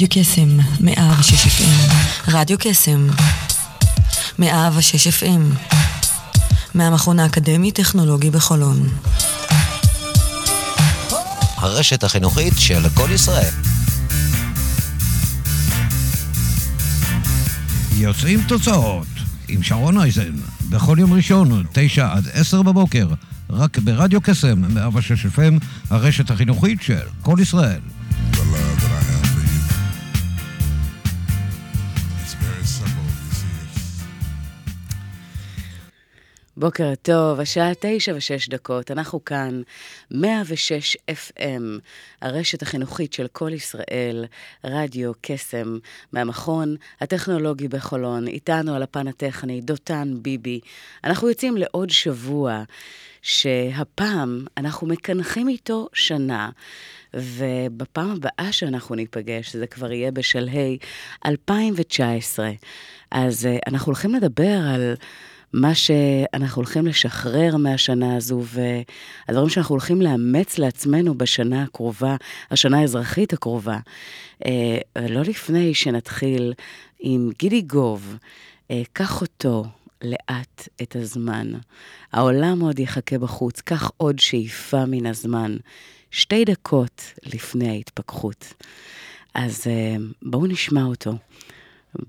[0.00, 1.92] רדיו קסם, מאה ושש FM.
[2.28, 3.06] רדיו קסם,
[4.38, 5.70] מאה ושש FM.
[6.74, 8.88] מהמכון האקדמי-טכנולוגי בחולון.
[11.56, 13.52] הרשת החינוכית של כל ישראל.
[17.96, 19.06] יוצאים תוצאות
[19.48, 20.32] עם שרון אייזן,
[20.70, 23.08] בכל יום ראשון, תשע עד עשר בבוקר,
[23.50, 27.80] רק ברדיו קסם, 106 FM, הרשת החינוכית של כל ישראל.
[36.60, 39.62] בוקר טוב, השעה תשע ושש דקות, אנחנו כאן,
[40.10, 41.62] 106 FM,
[42.22, 44.24] הרשת החינוכית של כל ישראל,
[44.64, 45.78] רדיו קסם,
[46.12, 50.60] מהמכון הטכנולוגי בחולון, איתנו על הפן הטכני, דותן ביבי.
[51.04, 52.62] אנחנו יוצאים לעוד שבוע,
[53.22, 56.50] שהפעם אנחנו מקנחים איתו שנה.
[57.14, 60.78] ובפעם הבאה שאנחנו ניפגש, זה כבר יהיה בשלהי
[61.26, 62.50] 2019.
[63.10, 64.94] אז uh, אנחנו הולכים לדבר על
[65.52, 72.16] מה שאנחנו הולכים לשחרר מהשנה הזו, והדברים שאנחנו הולכים לאמץ לעצמנו בשנה הקרובה,
[72.50, 73.78] השנה האזרחית הקרובה.
[75.08, 76.54] לא לפני שנתחיל
[77.00, 78.16] עם גידי גוב,
[78.70, 79.64] אה, קח אותו
[80.02, 81.52] לאט את הזמן.
[82.12, 85.56] העולם עוד יחכה בחוץ, קח עוד שאיפה מן הזמן.
[86.10, 88.54] שתי דקות לפני ההתפכחות.
[89.34, 91.12] אז אה, בואו נשמע אותו.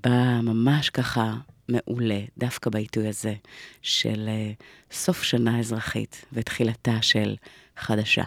[0.03, 1.33] בא ממש ככה
[1.71, 3.33] מעולה, דווקא בעיתוי הזה
[3.81, 4.51] של אה,
[4.91, 7.35] סוף שנה אזרחית ותחילתה של
[7.77, 8.23] חדשה.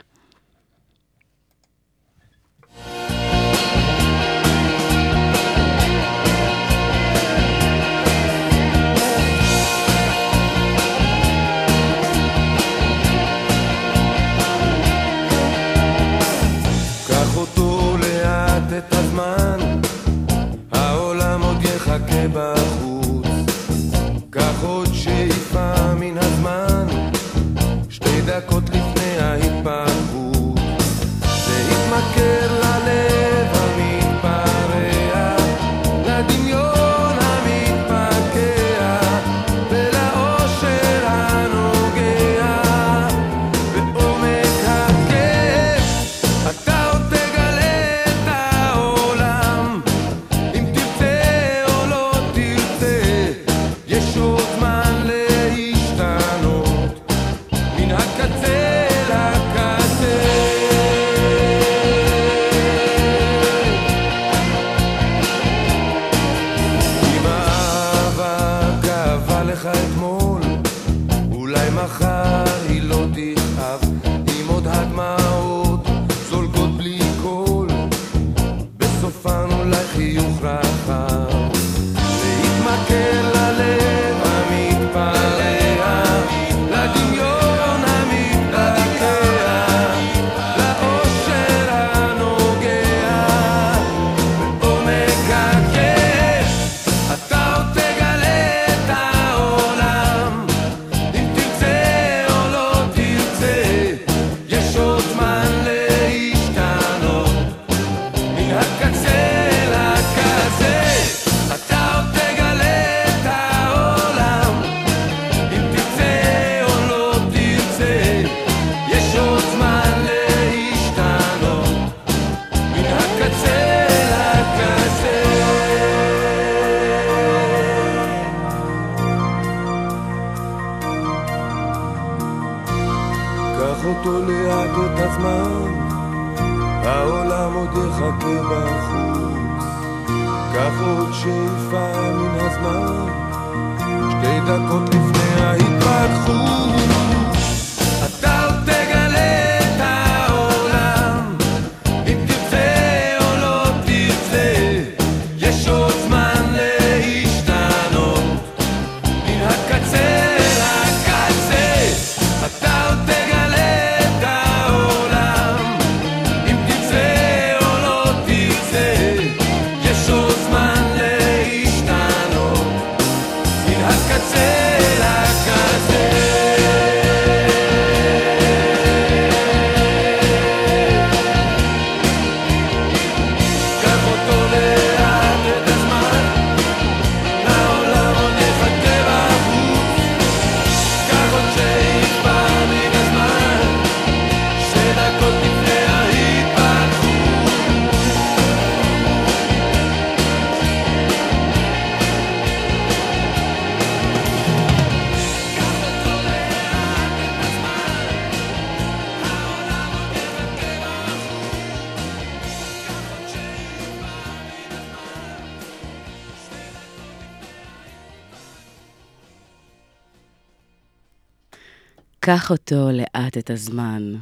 [222.26, 224.14] קח אותו לאט את הזמן.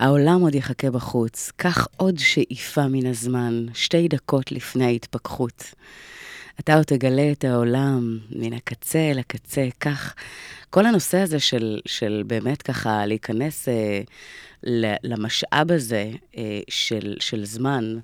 [0.00, 5.64] העולם עוד יחכה בחוץ, קח עוד שאיפה מן הזמן, שתי דקות לפני ההתפכחות.
[6.60, 10.14] אתה עוד תגלה את העולם מן הקצה אל הקצה, כך
[10.70, 14.00] כל הנושא הזה של, של באמת ככה להיכנס אה,
[15.04, 17.98] למשאב הזה אה, של, של זמן,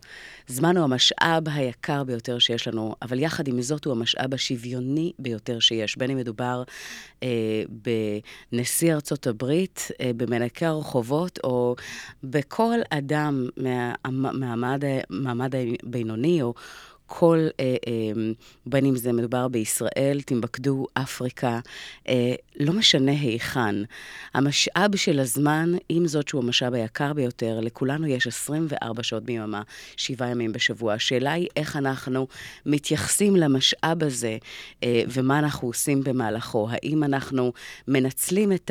[0.50, 5.58] זמן הוא המשאב היקר ביותר שיש לנו, אבל יחד עם זאת הוא המשאב השוויוני ביותר
[5.58, 6.62] שיש, בין אם מדובר
[7.23, 7.29] אה,
[8.52, 11.76] בנשיא ארצות הברית, אה, במנקי הרחובות, או
[12.25, 15.47] בכל אדם מהמעמד מה,
[15.82, 16.55] הבינוני, או...
[17.12, 18.33] כל, אה, אה,
[18.67, 21.61] בין אם זה מדובר בישראל, טימבקדו, אפריקה,
[22.09, 23.75] אה, לא משנה היכן.
[24.35, 29.62] המשאב של הזמן, עם זאת שהוא המשאב היקר ביותר, לכולנו יש 24 שעות ביממה,
[29.97, 30.95] שבעה ימים בשבוע.
[30.95, 32.27] השאלה היא איך אנחנו
[32.67, 34.39] מתייחסים למשאב הזה
[34.83, 36.69] אה, ומה אנחנו עושים במהלכו.
[36.71, 37.53] האם אנחנו
[37.89, 38.71] מנצלים את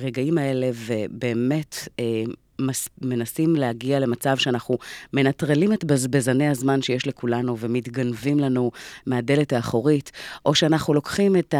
[0.00, 2.24] הרגעים אה, אה, האלה ובאמת אה,
[2.58, 4.78] מס, מנסים להגיע למצב שאנחנו
[5.12, 8.70] מנטרלים את בזבזני הזמן שיש לכולנו ומתגנבים לנו
[9.06, 10.12] מהדלת האחורית,
[10.46, 11.54] או שאנחנו לוקחים את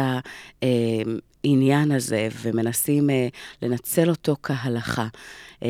[1.43, 3.27] העניין הזה ומנסים אה,
[3.61, 5.07] לנצל אותו כהלכה.
[5.63, 5.69] אה,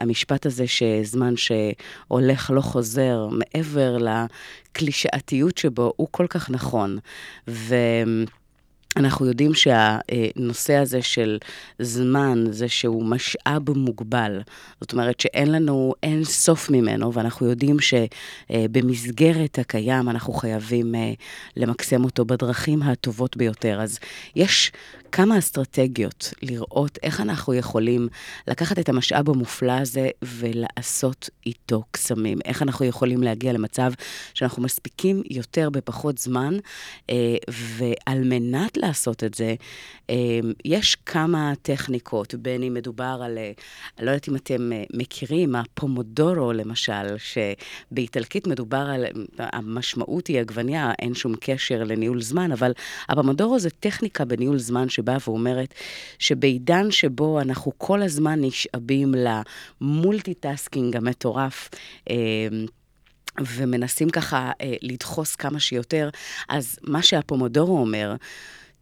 [0.00, 6.98] המשפט הזה שזמן שהולך לא חוזר, מעבר לקלישאתיות שבו, הוא כל כך נכון.
[7.48, 7.74] ו...
[8.96, 11.38] אנחנו יודעים שהנושא הזה של
[11.78, 14.40] זמן, זה שהוא משאב מוגבל.
[14.80, 21.12] זאת אומרת שאין לנו, אין סוף ממנו, ואנחנו יודעים שבמסגרת הקיים אנחנו חייבים אה,
[21.56, 23.80] למקסם אותו בדרכים הטובות ביותר.
[23.80, 23.98] אז
[24.36, 24.72] יש
[25.16, 28.08] כמה אסטרטגיות לראות איך אנחנו יכולים
[28.48, 32.38] לקחת את המשאב המופלא הזה ולעשות איתו קסמים.
[32.44, 33.92] איך אנחנו יכולים להגיע למצב
[34.34, 36.54] שאנחנו מספיקים יותר בפחות זמן,
[37.10, 39.54] אה, ועל מנת לעשות את זה,
[40.10, 43.52] אה, יש כמה טכניקות, בין אם מדובר על, אה,
[43.98, 49.04] אני לא יודעת אם אתם מכירים, הפומודורו למשל, שבאיטלקית מדובר על,
[49.38, 52.72] המשמעות היא עגבניה, אין שום קשר לניהול זמן, אבל
[53.08, 55.74] הפומודורו זה טכניקה בניהול זמן שבאה ואומרת
[56.18, 59.14] שבעידן שבו אנחנו כל הזמן נשאבים
[59.80, 61.68] ל multitasking המטורף,
[62.10, 62.16] אה,
[63.40, 66.10] ומנסים ככה אה, לדחוס כמה שיותר,
[66.48, 68.14] אז מה שהפומודורו אומר,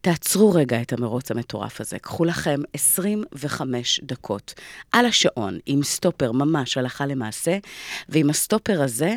[0.01, 1.99] תעצרו רגע את המרוץ המטורף הזה.
[1.99, 4.55] קחו לכם 25 דקות
[4.93, 7.59] על השעון, עם סטופר ממש הלכה למעשה,
[8.09, 9.17] ועם הסטופר הזה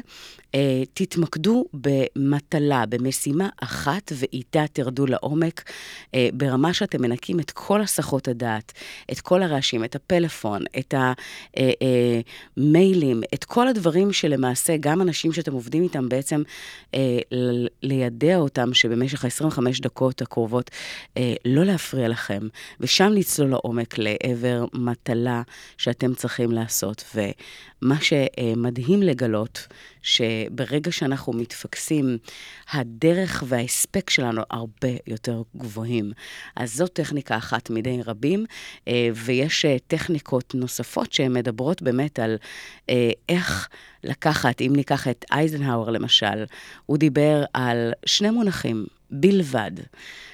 [0.94, 5.72] תתמקדו במטלה, במשימה אחת, ואיתה תרדו לעומק,
[6.14, 8.74] אה, ברמה שאתם מנקים את כל הסחות הדעת,
[9.12, 10.94] את כל הרעשים, את הפלאפון, את
[12.58, 16.42] המיילים, אה, את כל הדברים שלמעשה גם אנשים שאתם עובדים איתם בעצם
[17.84, 20.72] לידע אותם שבמשך ה-25 דקות הקרובות
[21.46, 22.48] לא להפריע לכם,
[22.80, 25.42] ושם לצלול לעומק לעבר מטלה
[25.78, 27.04] שאתם צריכים לעשות.
[27.16, 29.68] ומה שמדהים לגלות,
[30.06, 32.18] שברגע שאנחנו מתפקסים,
[32.72, 36.12] הדרך וההספק שלנו הרבה יותר גבוהים.
[36.56, 38.46] אז זאת טכניקה אחת מדי רבים,
[38.88, 42.38] אה, ויש אה, טכניקות נוספות שהן מדברות באמת על
[42.90, 43.70] אה, איך
[44.04, 46.46] לקחת, אם ניקח את אייזנהאואר למשל,
[46.86, 48.86] הוא דיבר על שני מונחים
[49.20, 49.72] בלבד.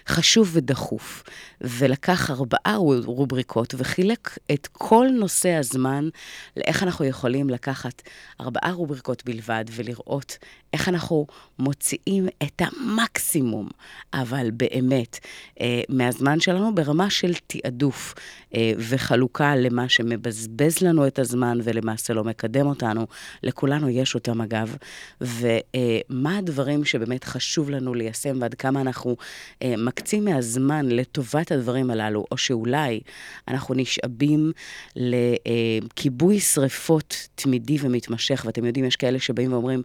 [0.08, 1.24] חשוב ודחוף,
[1.62, 6.10] ולקח ארבעה רובריקות וחילק את כל נושא הזמן
[6.58, 8.02] לאיך אנחנו יכולים לקחת
[8.42, 10.38] ארבעה רובריקות בלבד ולראות
[10.74, 11.28] איך אנחנו
[11.60, 13.70] מוציאים את המקסימום,
[14.14, 15.20] אבל באמת,
[15.62, 18.16] אה, מהזמן שלנו ברמה של תעדוף
[18.56, 23.08] אה, וחלוקה למה שמבזבז לנו את הזמן ולמעשה לא מקדם אותנו.
[23.44, 24.76] לכולנו יש אותם אגב,
[25.22, 29.18] ומה הדברים שבאמת חשוב לנו ליישם ועד כמה אנחנו
[29.64, 33.00] אה, מקצים מהזמן לטובת הדברים הללו, או שאולי
[33.48, 34.52] אנחנו נשאבים
[34.96, 39.82] לכיבוי שריפות תמידי ומתמשך, ואתם יודעים, יש כאלה שבאים ואומרים,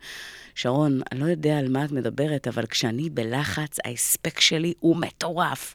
[0.56, 5.74] שרון, אני לא יודע על מה את מדברת, אבל כשאני בלחץ, ההספק שלי הוא מטורף.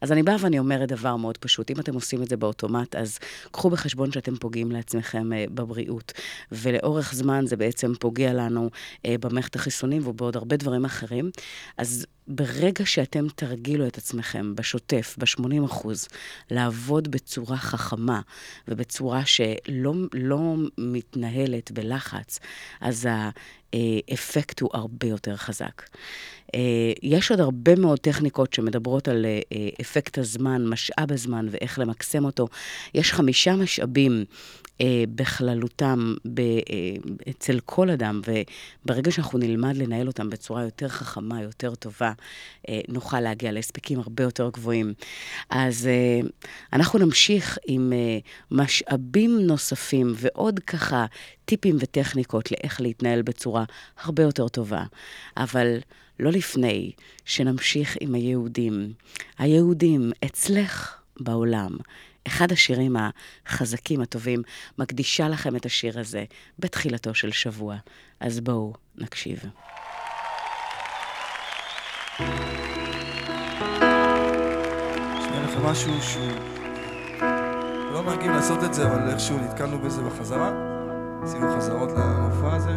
[0.00, 3.18] אז אני באה ואני אומרת דבר מאוד פשוט, אם אתם עושים את זה באוטומט, אז
[3.50, 6.12] קחו בחשבון שאתם פוגעים לעצמכם uh, בבריאות.
[6.52, 11.30] ולאורך זמן זה בעצם פוגע לנו uh, במערכת החיסונים ובעוד הרבה דברים אחרים.
[11.78, 16.08] אז ברגע שאתם תרגילו את עצמכם בשוטף, ב-80 אחוז,
[16.50, 18.20] לעבוד בצורה חכמה
[18.68, 22.40] ובצורה שלא לא מתנהלת בלחץ,
[22.80, 23.08] אז
[23.72, 25.82] האפקט הוא הרבה יותר חזק.
[27.02, 29.26] יש עוד הרבה מאוד טכניקות שמדברות על
[29.80, 32.48] אפקט הזמן, משאב הזמן ואיך למקסם אותו.
[32.94, 34.24] יש חמישה משאבים
[34.80, 36.42] אה, בכללותם אה,
[37.30, 38.20] אצל כל אדם,
[38.84, 42.12] וברגע שאנחנו נלמד לנהל אותם בצורה יותר חכמה, יותר טובה,
[42.68, 44.94] אה, נוכל להגיע להספקים הרבה יותר גבוהים.
[45.50, 46.28] אז אה,
[46.72, 48.18] אנחנו נמשיך עם אה,
[48.50, 51.06] משאבים נוספים ועוד ככה
[51.44, 53.64] טיפים וטכניקות לאיך להתנהל בצורה
[54.02, 54.84] הרבה יותר טובה.
[55.36, 55.78] אבל
[56.20, 56.92] לא לפני
[57.24, 58.92] שנמשיך עם היהודים.
[59.38, 61.76] היהודים אצלך בעולם.
[62.26, 62.96] אחד השירים
[63.46, 64.42] החזקים, הטובים,
[64.78, 66.24] מקדישה לכם את השיר הזה
[66.58, 67.76] בתחילתו של שבוע.
[68.20, 69.38] אז בואו נקשיב.
[75.72, 76.22] משהו שהוא...
[77.92, 80.71] לא נוהגים לעשות את זה, אבל איכשהו נתקלנו בזה בחזרה.
[81.22, 82.76] עשינו חזרות למופע הזה.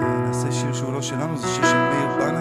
[0.00, 2.31] אה, נעשה שיר שהוא לא שלנו, זה שיר של מאיר בנאי.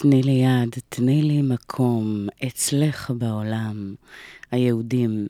[0.00, 3.94] תני לי יד, תני לי מקום, אצלך בעולם,
[4.50, 5.26] היהודים.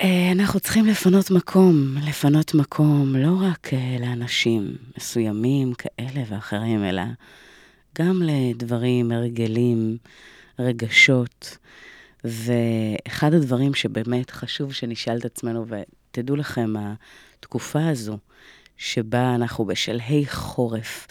[0.00, 7.02] אה, אנחנו צריכים לפנות מקום, לפנות מקום לא רק אה, לאנשים מסוימים כאלה ואחרים, אלא
[7.98, 9.96] גם לדברים, הרגלים,
[10.58, 11.58] רגשות.
[12.24, 18.18] ואחד הדברים שבאמת חשוב שנשאל את עצמנו, ותדעו לכם, התקופה הזו,
[18.76, 21.06] שבה אנחנו בשלהי חורף,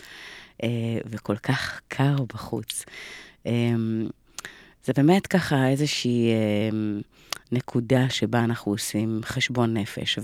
[1.05, 2.85] וכל כך קר בחוץ,
[4.85, 6.29] זה באמת ככה איזושהי
[7.51, 10.19] נקודה שבה אנחנו עושים חשבון נפש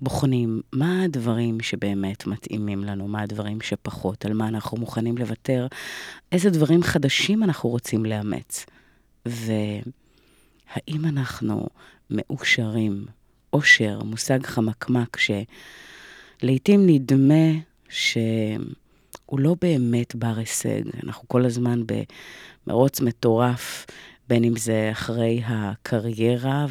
[0.00, 5.66] ובוחנים מה הדברים שבאמת מתאימים לנו, מה הדברים שפחות, על מה אנחנו מוכנים לוותר,
[6.32, 8.66] איזה דברים חדשים אנחנו רוצים לאמץ.
[9.26, 11.68] והאם אנחנו
[12.10, 13.04] מאושרים,
[13.52, 15.16] אושר, מושג חמקמק,
[16.40, 17.50] שלעיתים נדמה
[19.28, 20.82] שהוא לא באמת בר הישג.
[21.04, 21.82] אנחנו כל הזמן
[22.66, 23.86] במרוץ מטורף
[24.28, 26.66] בין אם זה אחרי הקריירה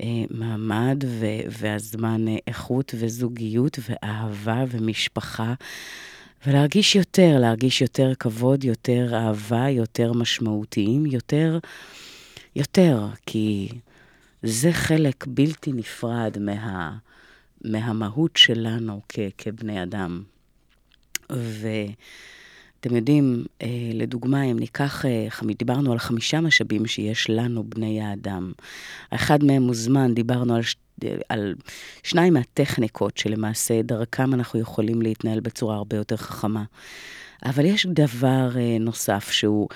[0.00, 1.04] והמעמד
[1.48, 5.54] והזמן איכות וזוגיות ואהבה ומשפחה.
[6.46, 11.58] ולהרגיש יותר, להרגיש יותר כבוד, יותר אהבה, יותר משמעותיים, יותר,
[12.56, 13.68] יותר, כי
[14.42, 16.96] זה חלק בלתי נפרד מה,
[17.64, 20.22] מהמהות שלנו כ, כבני אדם.
[21.32, 21.68] ו...
[22.80, 28.52] אתם יודעים, אה, לדוגמה, אם ניקח, אה, דיברנו על חמישה משאבים שיש לנו, בני האדם.
[29.10, 30.62] אחד מהם מוזמן, דיברנו על,
[31.28, 31.54] על
[32.02, 36.64] שניים מהטכניקות שלמעשה דרכם אנחנו יכולים להתנהל בצורה הרבה יותר חכמה.
[37.44, 39.68] אבל יש דבר אה, נוסף שהוא,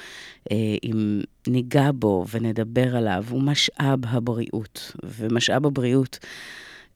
[0.84, 4.92] אם ניגע בו ונדבר עליו, הוא משאב הבריאות.
[5.04, 6.18] ומשאב הבריאות...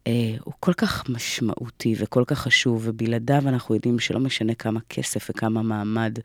[0.08, 5.30] אה, הוא כל כך משמעותי וכל כך חשוב, ובלעדיו אנחנו יודעים שלא משנה כמה כסף
[5.30, 6.18] וכמה מעמד,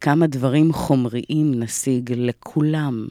[0.00, 3.08] כמה דברים חומריים נשיג לכולם.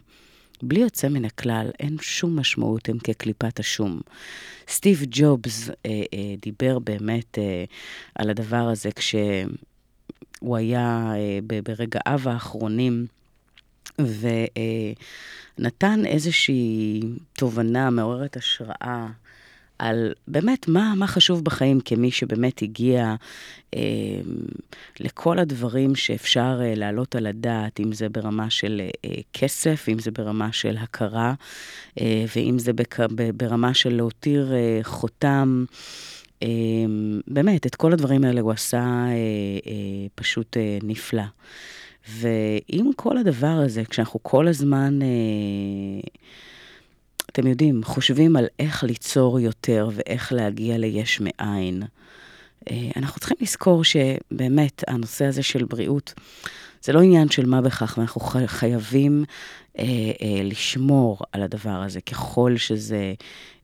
[0.64, 4.00] בלי יוצא מן הכלל, אין שום משמעות הם כקליפת השום.
[4.68, 7.64] סטיב ג'ובס אה, אה, דיבר באמת אה,
[8.16, 13.06] על הדבר הזה כשהוא היה אה, ברגעיו האחרונים,
[15.60, 17.02] ונתן אה, איזושהי
[17.34, 19.08] תובנה מעוררת השראה.
[19.80, 23.16] על באמת מה, מה חשוב בחיים כמי שבאמת הגיע
[23.76, 23.80] אה,
[25.00, 30.12] לכל הדברים שאפשר אה, להעלות על הדעת, אם זה ברמה של אה, כסף, אם זה
[30.12, 31.34] ברמה של הכרה,
[32.00, 32.98] אה, ואם זה בק,
[33.36, 35.66] ברמה של להותיר אה, חותם.
[36.44, 36.48] אה,
[37.28, 39.12] באמת, את כל הדברים האלה הוא עשה אה,
[39.68, 41.24] אה, פשוט אה, נפלא.
[42.10, 45.00] ועם כל הדבר הזה, כשאנחנו כל הזמן...
[45.02, 45.08] אה,
[47.32, 51.84] אתם יודעים, חושבים על איך ליצור יותר ואיך להגיע ליש מאין.
[52.72, 56.14] אה, אנחנו צריכים לזכור שבאמת הנושא הזה של בריאות,
[56.82, 59.26] זה לא עניין של מה בכך, ואנחנו חייבים
[59.80, 59.84] אה,
[60.22, 63.14] אה, לשמור על הדבר הזה ככל שזה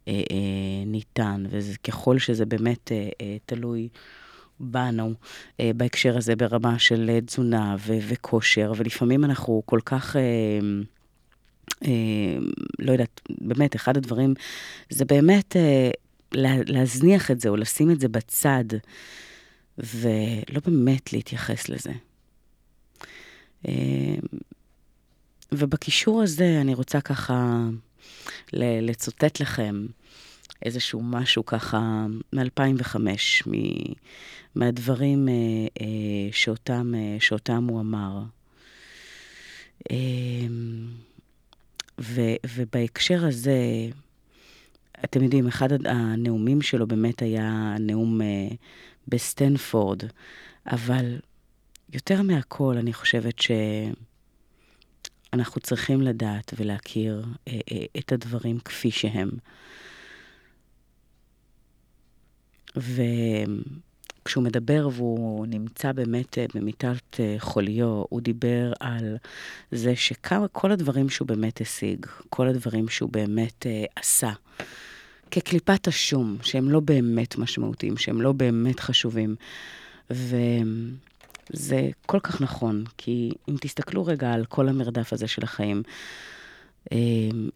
[0.07, 3.89] אה, אה, ניתן, וככל שזה באמת אה, אה, תלוי
[4.59, 5.13] בנו,
[5.59, 10.15] אה, בהקשר הזה ברמה של אה, תזונה ו- וכושר, ולפעמים אנחנו כל כך...
[10.15, 10.21] אה,
[12.79, 14.33] לא יודעת, באמת, אחד הדברים
[14.89, 15.91] זה באמת אה,
[16.67, 18.63] להזניח את זה או לשים את זה בצד,
[19.77, 21.91] ולא באמת להתייחס לזה.
[23.67, 24.15] אה,
[25.51, 27.67] ובקישור הזה אני רוצה ככה
[28.53, 29.85] לצוטט לכם
[30.65, 32.97] איזשהו משהו ככה מ-2005,
[34.55, 35.27] מהדברים
[36.31, 38.23] שאותם, שאותם הוא אמר.
[42.01, 42.21] ו,
[42.55, 43.59] ובהקשר הזה,
[45.03, 48.25] אתם יודעים, אחד הנאומים שלו באמת היה נאום uh,
[49.07, 50.03] בסטנפורד,
[50.65, 51.19] אבל
[51.93, 53.39] יותר מהכל, אני חושבת
[55.33, 57.53] שאנחנו צריכים לדעת ולהכיר uh, uh,
[57.99, 59.29] את הדברים כפי שהם.
[62.77, 63.01] ו...
[64.25, 69.17] כשהוא מדבר והוא נמצא באמת אה, במיטת אה, חוליו, הוא דיבר על
[69.71, 74.31] זה שכל הדברים שהוא באמת השיג, כל הדברים שהוא באמת uh, עשה,
[75.31, 79.35] כקליפת השום, שהם לא באמת משמעותיים, שהם לא באמת חשובים.
[80.09, 85.83] וזה כל כך נכון, כי אם תסתכלו רגע על כל המרדף הזה של החיים,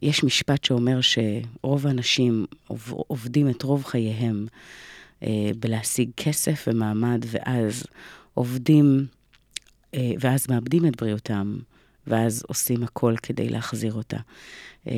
[0.02, 2.46] יש משפט שאומר שרוב האנשים
[3.06, 4.89] עובדים את רוב חייהם אה,
[5.60, 7.84] בלהשיג כסף ומעמד, ואז
[8.34, 9.06] עובדים,
[9.94, 11.58] אה, ואז מאבדים את בריאותם,
[12.06, 14.16] ואז עושים הכל כדי להחזיר אותה.
[14.88, 14.94] אה,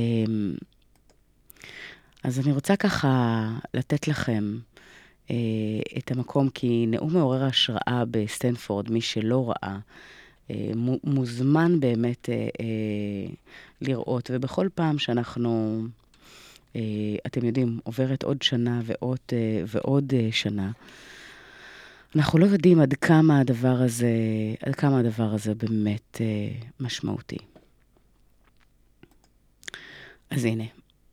[2.25, 4.59] אז אני רוצה ככה לתת לכם
[5.31, 5.37] אה,
[5.99, 9.79] את המקום, כי נאום מעורר השראה בסטנפורד, מי שלא ראה,
[10.51, 10.71] אה,
[11.05, 13.35] מוזמן באמת אה, אה,
[13.81, 16.02] לראות, ובכל פעם שאנחנו, אה,
[17.27, 20.71] אתם יודעים, עוברת עוד שנה ועוד, אה, ועוד אה, שנה,
[22.17, 24.11] אנחנו לא יודעים עד כמה הדבר הזה,
[24.67, 26.49] עד כמה הדבר הזה באמת אה,
[26.81, 27.39] משמעותי.
[30.31, 30.65] אז הנה,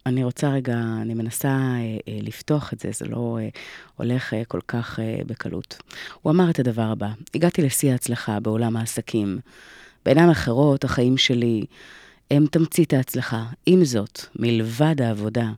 [0.06, 3.50] אני רוצה רגע, אני מנסה אה, אה, לפתוח את זה, זה לא אה,
[3.96, 5.82] הולך אה, כל כך אה, בקלות.
[6.22, 9.40] הוא אמר את הדבר הבא, הגעתי לשיא ההצלחה בעולם העסקים.
[10.06, 11.66] בעיניים אחרות, החיים שלי
[12.32, 13.46] הם תמצית ההצלחה.
[13.66, 15.52] עם זאת, מלבד העבודה,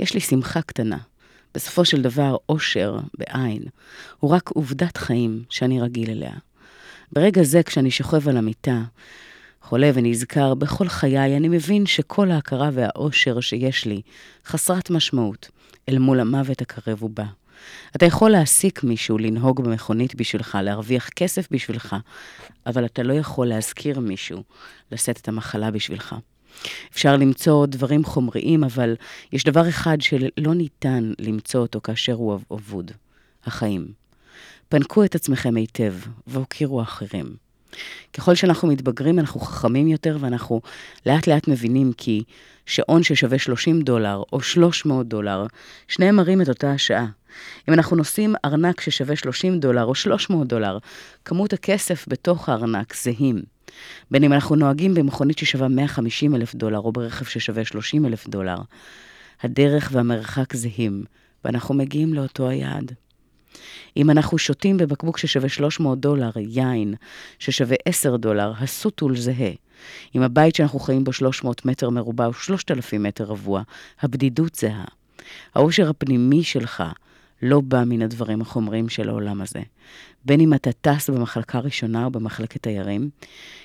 [0.00, 0.98] יש לי שמחה קטנה.
[1.54, 3.62] בסופו של דבר, אושר, בעין,
[4.20, 6.32] הוא רק עובדת חיים שאני רגיל אליה.
[7.12, 8.82] ברגע זה, כשאני שוכב על המיטה,
[9.62, 14.02] חולה ונזכר בכל חיי, אני מבין שכל ההכרה והאושר שיש לי
[14.46, 15.48] חסרת משמעות
[15.88, 17.24] אל מול המוות הקרב ובא.
[17.96, 21.96] אתה יכול להעסיק מישהו לנהוג במכונית בשבילך, להרוויח כסף בשבילך,
[22.66, 24.42] אבל אתה לא יכול להזכיר מישהו
[24.92, 26.14] לשאת את המחלה בשבילך.
[26.92, 28.96] אפשר למצוא דברים חומריים, אבל
[29.32, 32.90] יש דבר אחד שלא ניתן למצוא אותו כאשר הוא אבוד,
[33.44, 33.86] החיים.
[34.68, 35.94] פנקו את עצמכם היטב
[36.26, 37.45] והוקירו אחרים.
[38.12, 40.60] ככל שאנחנו מתבגרים, אנחנו חכמים יותר ואנחנו
[41.06, 42.22] לאט לאט מבינים כי
[42.66, 45.46] שעון ששווה 30 דולר או 300 דולר,
[45.88, 47.06] שניהם מראים את אותה השעה.
[47.68, 50.78] אם אנחנו נושאים ארנק ששווה 30 דולר או 300 דולר,
[51.24, 53.42] כמות הכסף בתוך הארנק זהים.
[54.10, 58.58] בין אם אנחנו נוהגים במכונית ששווה 150 אלף דולר או ברכב ששווה 30 אלף דולר,
[59.42, 61.04] הדרך והמרחק זהים,
[61.44, 62.92] ואנחנו מגיעים לאותו היעד.
[63.96, 66.94] אם אנחנו שותים בבקבוק ששווה 300 דולר יין
[67.38, 69.52] ששווה 10 דולר, הסוטול זהה.
[70.14, 73.62] אם הבית שאנחנו חיים בו 300 מטר מרובע הוא 3,000 מטר רבוע,
[74.00, 74.84] הבדידות זהה.
[75.54, 76.82] העושר הפנימי שלך
[77.42, 79.62] לא בא מן הדברים החומריים של העולם הזה.
[80.24, 83.10] בין אם אתה טס במחלקה ראשונה או במחלקת תיירים,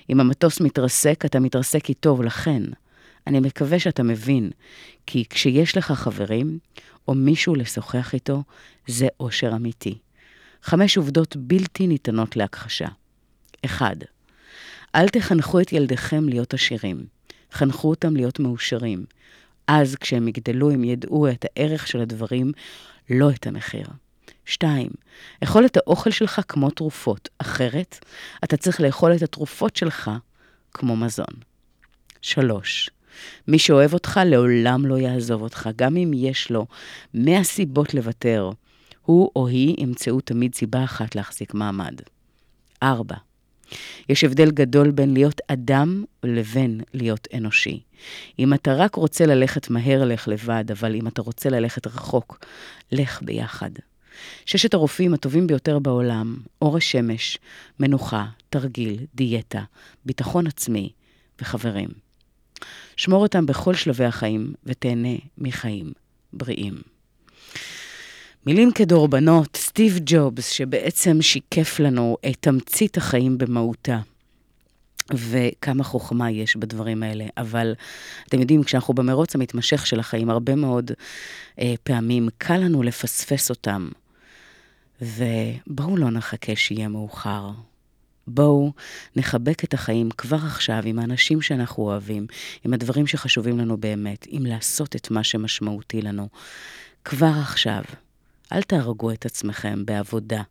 [0.09, 2.63] אם המטוס מתרסק, אתה מתרסק איתו, ולכן,
[3.27, 4.49] אני מקווה שאתה מבין,
[5.05, 6.59] כי כשיש לך חברים,
[7.07, 8.43] או מישהו לשוחח איתו,
[8.87, 9.97] זה אושר אמיתי.
[10.63, 12.87] חמש עובדות בלתי ניתנות להכחשה.
[13.65, 13.95] 1.
[14.95, 17.05] אל תחנכו את ילדיכם להיות עשירים.
[17.51, 19.05] חנכו אותם להיות מאושרים.
[19.67, 22.51] אז כשהם יגדלו הם ידעו את הערך של הדברים,
[23.09, 23.87] לא את המחיר.
[24.45, 24.89] 2.
[25.43, 28.05] אכול את האוכל שלך כמו תרופות, אחרת
[28.43, 30.11] אתה צריך לאכול את התרופות שלך
[30.73, 31.33] כמו מזון.
[32.21, 32.89] 3.
[33.47, 36.65] מי שאוהב אותך לעולם לא יעזוב אותך, גם אם יש לו
[37.13, 38.49] 100 סיבות לוותר.
[39.05, 41.95] הוא או היא ימצאו תמיד סיבה אחת להחזיק מעמד.
[42.83, 43.15] 4.
[44.09, 47.79] יש הבדל גדול בין להיות אדם לבין להיות אנושי.
[48.39, 52.45] אם אתה רק רוצה ללכת מהר, לך לבד, אבל אם אתה רוצה ללכת רחוק,
[52.91, 53.69] לך ביחד.
[54.45, 57.37] ששת הרופאים הטובים ביותר בעולם, אור השמש,
[57.79, 59.63] מנוחה, תרגיל, דיאטה,
[60.05, 60.91] ביטחון עצמי
[61.41, 61.89] וחברים.
[62.95, 65.91] שמור אותם בכל שלבי החיים ותהנה מחיים
[66.33, 66.81] בריאים.
[68.45, 73.99] מילים כדורבנות, סטיב ג'ובס, שבעצם שיקף לנו את תמצית החיים במהותה.
[75.13, 77.25] וכמה חוכמה יש בדברים האלה.
[77.37, 77.73] אבל
[78.27, 80.91] אתם יודעים, כשאנחנו במרוץ המתמשך של החיים, הרבה מאוד
[81.59, 83.89] אה, פעמים קל לנו לפספס אותם.
[85.01, 87.49] ובואו לא נחכה שיהיה מאוחר.
[88.27, 88.73] בואו
[89.15, 92.27] נחבק את החיים כבר עכשיו עם האנשים שאנחנו אוהבים,
[92.65, 96.27] עם הדברים שחשובים לנו באמת, עם לעשות את מה שמשמעותי לנו.
[97.05, 97.81] כבר עכשיו.
[98.51, 100.41] אל תהרגו את עצמכם בעבודה.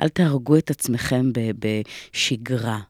[0.00, 2.80] אל תהרגו את עצמכם בשגרה.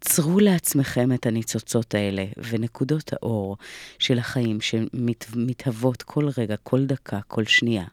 [0.00, 3.56] צרו לעצמכם את הניצוצות האלה ונקודות האור
[3.98, 7.84] של החיים שמתהוות כל רגע, כל דקה, כל שנייה.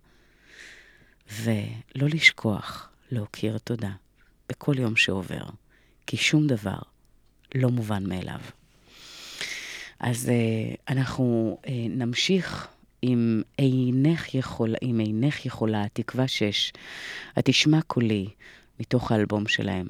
[1.31, 3.91] ולא לשכוח להכיר תודה
[4.49, 5.43] בכל יום שעובר,
[6.07, 6.79] כי שום דבר
[7.55, 8.39] לא מובן מאליו.
[9.99, 12.67] אז uh, אנחנו uh, נמשיך
[13.01, 16.73] עם אינך יכולה, עם אינך יכולה, תקווה שש,
[17.37, 18.27] התשמע קולי,
[18.79, 19.87] מתוך האלבום שלהם.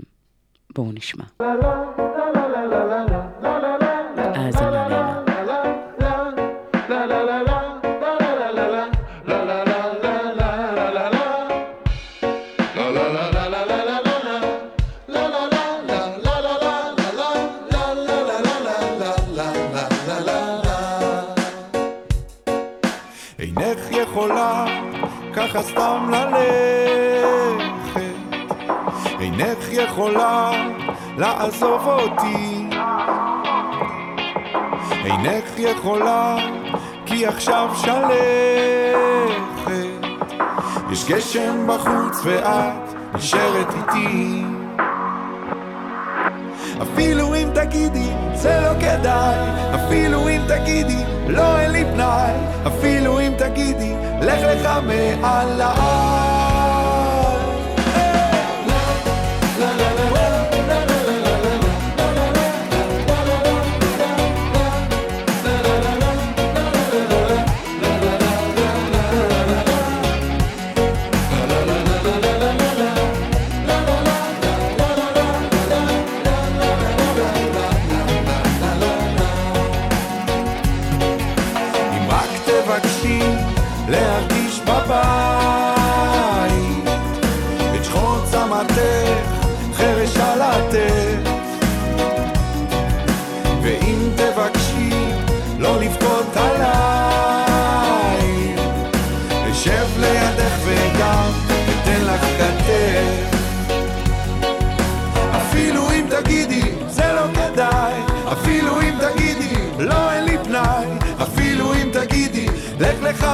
[0.76, 1.24] בואו נשמע.
[1.40, 3.21] האזנה
[25.54, 28.02] ככה סתם ללכת.
[29.20, 30.52] אינך יכולה
[31.18, 32.68] לעזוב אותי.
[35.06, 36.38] אינך יכולה
[37.06, 38.02] כי עכשיו שלכת.
[40.92, 44.44] יש גשם בחוץ ואת נשארת איתי.
[46.82, 49.38] אפילו אם תגידי זה לא כדאי
[49.76, 52.34] אפילו אם תגידי לא אין לי פנאי
[52.68, 53.91] אפילו אם תגידי
[54.22, 56.31] לך לך מעליי לך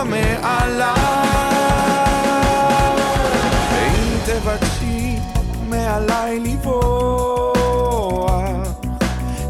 [0.10, 0.92] מעליי
[3.72, 5.20] ואם תבקשי
[5.70, 7.58] מעליי לברוח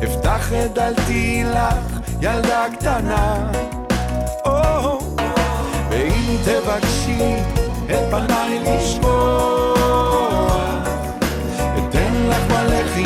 [0.03, 3.51] אפתח את דלתי לך ילדה קטנה.
[5.89, 7.35] ואם תבקשי
[7.85, 9.73] את פניי לשמוע
[11.77, 13.05] אתן לך בלחי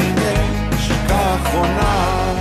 [0.71, 2.40] נשיקה אחרונה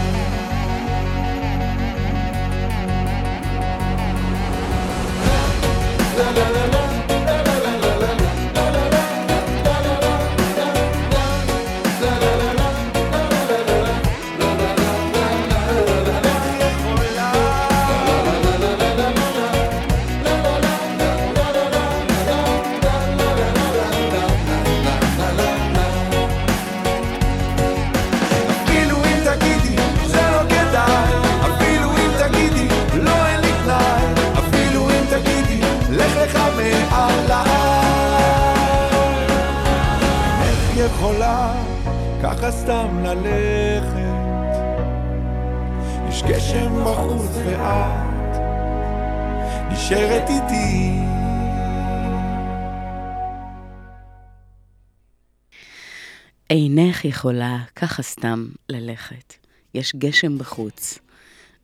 [57.05, 59.35] אינך יכולה ככה סתם ללכת.
[59.75, 60.99] יש גשם בחוץ,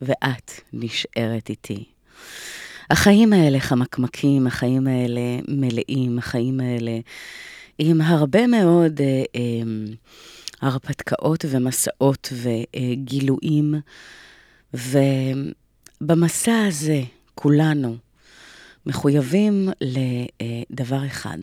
[0.03, 1.85] ואת נשארת איתי.
[2.91, 6.99] החיים האלה חמקמקים, החיים האלה מלאים, החיים האלה
[7.79, 9.63] עם הרבה מאוד אה, אה,
[10.61, 13.75] הרפתקאות ומסעות וגילויים.
[16.01, 17.03] ובמסע הזה
[17.35, 17.97] כולנו
[18.87, 21.39] מחויבים לדבר אחד.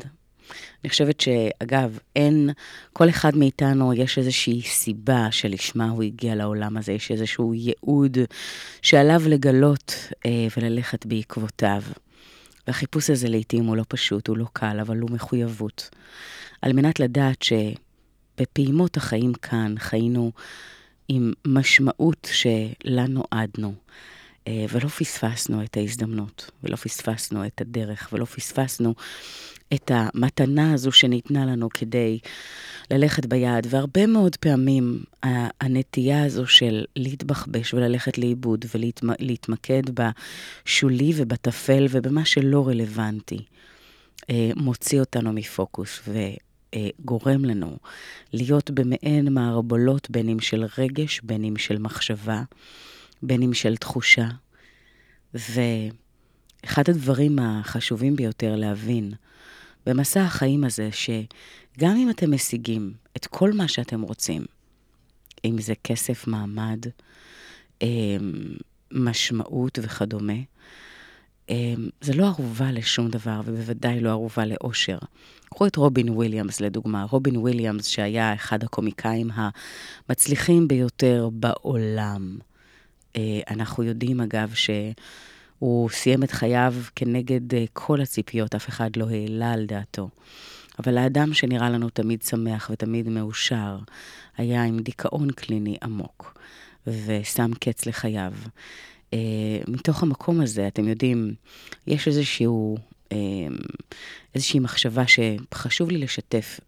[0.83, 2.49] אני חושבת שאגב, אין,
[2.93, 8.17] כל אחד מאיתנו יש איזושהי סיבה שלשמה הוא הגיע לעולם הזה, יש איזשהו ייעוד
[8.81, 11.81] שעליו לגלות אה, וללכת בעקבותיו.
[12.67, 15.89] והחיפוש הזה לעתים הוא לא פשוט, הוא לא קל, אבל הוא מחויבות.
[16.61, 20.31] על מנת לדעת שבפעימות החיים כאן חיינו
[21.07, 23.73] עם משמעות שלה נועדנו,
[24.47, 28.95] אה, ולא פספסנו את ההזדמנות, ולא פספסנו את הדרך, ולא פספסנו
[29.73, 32.19] את המתנה הזו שניתנה לנו כדי
[32.91, 33.67] ללכת ביעד.
[33.69, 35.03] והרבה מאוד פעמים
[35.61, 43.39] הנטייה הזו של להתבחבש וללכת לאיבוד ולהתמקד בשולי ובטפל ובמה שלא רלוונטי,
[44.29, 47.77] אה, מוציא אותנו מפוקוס וגורם לנו
[48.33, 52.43] להיות במעין מערבולות, בין אם של רגש, בין אם של מחשבה,
[53.23, 54.27] בין אם של תחושה.
[55.33, 59.13] ואחד הדברים החשובים ביותר להבין
[59.85, 64.45] במסע החיים הזה, שגם אם אתם משיגים את כל מה שאתם רוצים,
[65.45, 66.79] אם זה כסף, מעמד,
[67.81, 68.33] אמ,
[68.91, 70.33] משמעות וכדומה,
[71.49, 74.97] אמ, זה לא ערובה לשום דבר, ובוודאי לא ערובה לאושר.
[75.49, 77.05] קחו את רובין וויליאמס לדוגמה.
[77.09, 79.29] רובין וויליאמס, שהיה אחד הקומיקאים
[80.09, 82.37] המצליחים ביותר בעולם.
[83.15, 84.69] אה, אנחנו יודעים, אגב, ש...
[85.63, 90.09] הוא סיים את חייו כנגד אה, כל הציפיות, אף אחד לא העלה על דעתו.
[90.79, 93.77] אבל האדם שנראה לנו תמיד שמח ותמיד מאושר,
[94.37, 96.39] היה עם דיכאון קליני עמוק,
[96.87, 98.33] ושם קץ לחייו.
[99.11, 99.15] Uh,
[99.67, 101.33] מתוך המקום הזה, אתם יודעים,
[101.87, 102.77] יש איזשהו,
[103.09, 103.13] uh,
[104.35, 106.59] איזושהי מחשבה שחשוב לי לשתף,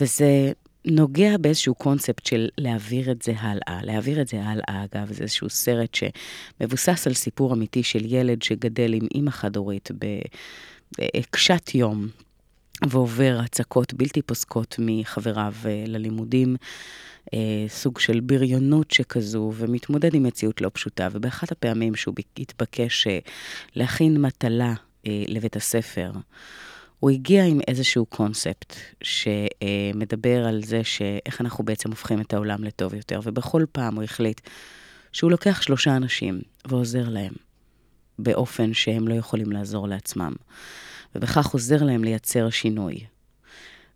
[0.00, 0.52] וזה
[0.84, 3.80] נוגע באיזשהו קונספט של להעביר את זה הלאה.
[3.82, 8.94] להעביר את זה הלאה, אגב, זה איזשהו סרט שמבוסס על סיפור אמיתי של ילד שגדל
[8.94, 9.88] עם אימא חד-הורית
[11.30, 12.08] קשת יום
[12.88, 15.54] ועובר הצקות בלתי פוסקות מחבריו
[15.86, 16.56] ללימודים.
[17.68, 21.08] סוג של בריונות שכזו, ומתמודד עם מציאות לא פשוטה.
[21.12, 23.06] ובאחת הפעמים שהוא התבקש
[23.76, 26.12] להכין מטלה לבית הספר,
[27.00, 32.94] הוא הגיע עם איזשהו קונספט שמדבר על זה שאיך אנחנו בעצם הופכים את העולם לטוב
[32.94, 34.40] יותר, ובכל פעם הוא החליט
[35.12, 37.32] שהוא לוקח שלושה אנשים ועוזר להם
[38.18, 40.32] באופן שהם לא יכולים לעזור לעצמם,
[41.14, 43.00] ובכך עוזר להם לייצר שינוי.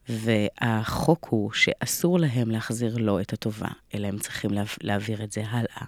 [0.09, 4.51] והחוק הוא שאסור להם להחזיר לו את הטובה, אלא הם צריכים
[4.83, 5.85] להעביר את זה הלאה.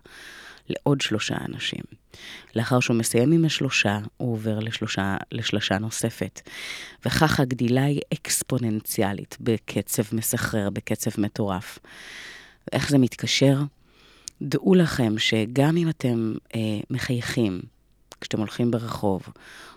[0.68, 1.83] לעוד שלושה אנשים.
[2.55, 6.40] לאחר שהוא מסיים עם השלושה, הוא עובר לשלושה, לשלושה נוספת.
[7.07, 11.79] וכך הגדילה היא אקספוננציאלית, בקצב מסחרר, בקצב מטורף.
[12.72, 13.59] ואיך זה מתקשר?
[14.42, 17.61] דעו לכם שגם אם אתם אה, מחייכים,
[18.20, 19.22] כשאתם הולכים ברחוב,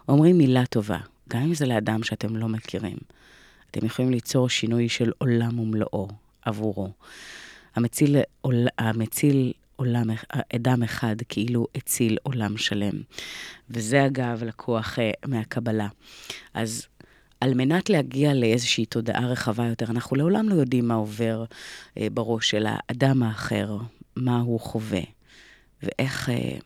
[0.07, 0.97] אומרים מילה טובה,
[1.29, 2.97] גם אם זה לאדם שאתם לא מכירים,
[3.71, 6.07] אתם יכולים ליצור שינוי של עולם ומלואו
[6.41, 6.89] עבורו.
[7.75, 8.15] המציל,
[8.77, 10.09] המציל עולם,
[10.55, 13.01] אדם אחד כאילו הציל עולם שלם.
[13.69, 15.87] וזה אגב לקוח uh, מהקבלה.
[16.53, 16.87] אז
[17.41, 22.49] על מנת להגיע לאיזושהי תודעה רחבה יותר, אנחנו לעולם לא יודעים מה עובר uh, בראש
[22.49, 23.77] של האדם האחר,
[24.15, 25.01] מה הוא חווה,
[25.83, 26.29] ואיך...
[26.29, 26.63] Uh,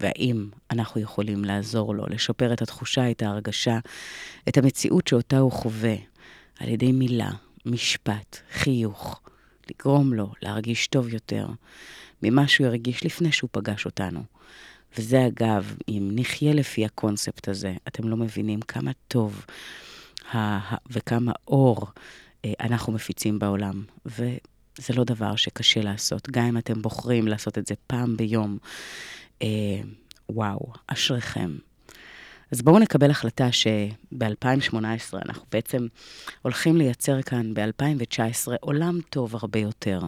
[0.00, 3.78] והאם אנחנו יכולים לעזור לו, לשפר את התחושה, את ההרגשה,
[4.48, 5.94] את המציאות שאותה הוא חווה,
[6.60, 7.30] על ידי מילה,
[7.66, 9.20] משפט, חיוך,
[9.70, 11.46] לגרום לו להרגיש טוב יותר,
[12.22, 14.22] ממה שהוא הרגיש לפני שהוא פגש אותנו.
[14.98, 19.46] וזה אגב, אם נחיה לפי הקונספט הזה, אתם לא מבינים כמה טוב
[20.90, 21.86] וכמה אור
[22.44, 23.82] אה, אנחנו מפיצים בעולם.
[24.06, 28.58] וזה לא דבר שקשה לעשות, גם אם אתם בוחרים לעשות את זה פעם ביום.
[29.42, 29.80] אה,
[30.28, 31.56] וואו, אשריכם.
[32.50, 34.76] אז בואו נקבל החלטה שב-2018
[35.26, 35.86] אנחנו בעצם
[36.42, 40.00] הולכים לייצר כאן ב-2019 עולם טוב הרבה יותר.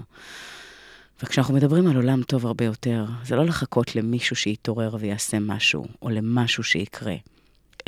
[1.23, 6.09] וכשאנחנו מדברים על עולם טוב הרבה יותר, זה לא לחכות למישהו שיתעורר ויעשה משהו, או
[6.09, 7.15] למשהו שיקרה,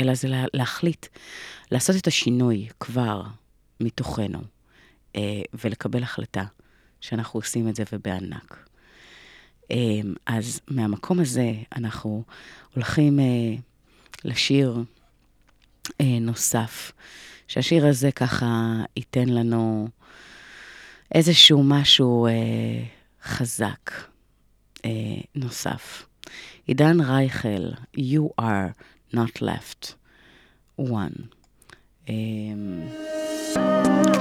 [0.01, 1.07] אלא זה לה, להחליט,
[1.71, 3.23] לעשות את השינוי כבר
[3.81, 4.41] מתוכנו,
[5.17, 6.45] אה, ולקבל החלטה
[7.01, 8.69] שאנחנו עושים את זה ובענק.
[9.71, 9.77] אה,
[10.27, 12.25] אז מהמקום הזה אנחנו
[12.75, 13.25] הולכים אה,
[14.25, 14.83] לשיר
[16.01, 16.93] אה, נוסף,
[17.49, 19.89] שהשיר הזה ככה ייתן לנו
[21.15, 22.27] איזשהו משהו...
[22.27, 23.91] אה, חזק
[24.85, 24.91] אה,
[25.35, 26.07] נוסף.
[26.67, 28.73] עידן רייכל, You are
[29.15, 29.93] not left
[30.81, 31.23] one.
[32.09, 32.15] אה,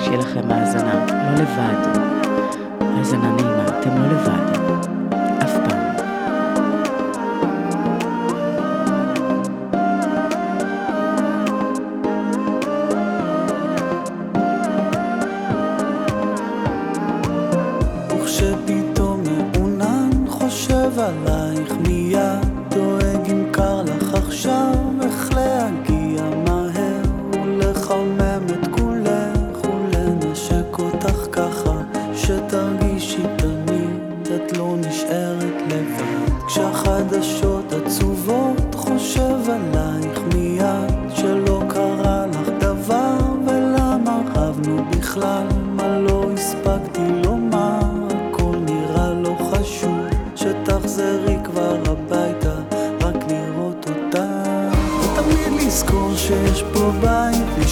[0.04, 1.98] שיהיה לכם האזנה, לא לבד.
[2.82, 4.57] האזנה נעימה, אתם לא לבד.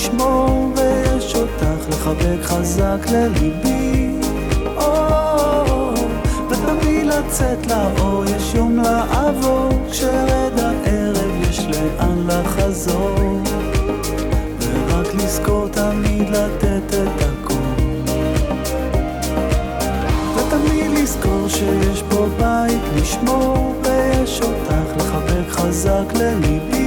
[0.05, 4.11] לשמור, ויש אותך לחבק חזק לליבי.
[6.49, 13.41] ותמיד לצאת לאור, יש יום לעבור, כשרד הערב יש לאן לחזור.
[14.59, 17.53] ורק לזכור תמיד לתת את הכל.
[20.36, 26.84] ותמיד לזכור שיש פה בית לשמור, ויש אותך לחבק חזק לליבי.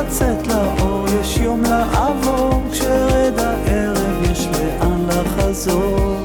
[0.00, 6.16] לצאת לאור, יש יום לעבור, כשרד הערב יש לאן לחזור.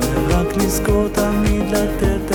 [0.00, 2.32] ורק לזכור תמיד לתת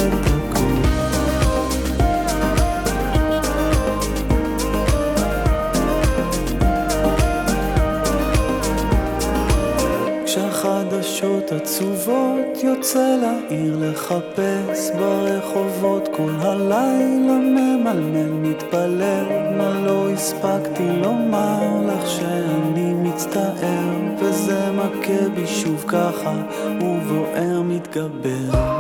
[11.46, 12.33] את עצובות
[12.64, 19.26] יוצא לעיר לחפש ברחובות כל הלילה ממלמל מתפלל
[19.58, 23.90] מה לא הספקתי לומר לך שאני מצטער
[24.20, 26.34] וזה מכה בי שוב ככה
[26.82, 28.73] ובוער מתגבר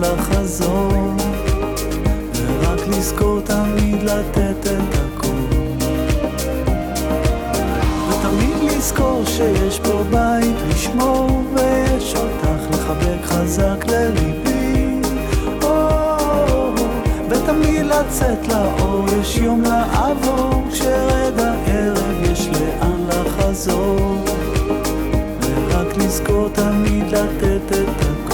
[0.00, 0.92] לחזור.
[2.34, 5.28] ורק לזכור תמיד לתת את הכל.
[8.08, 15.00] ותמיד לזכור שיש פה בית לשמור, ויש אותך לחבק חזק לליבי.
[17.30, 24.24] ותמיד לצאת לאור, יש יום לעבור, כשרד הערב יש לאן לחזור.
[25.40, 28.27] ורק לזכור תמיד לתת את הכל.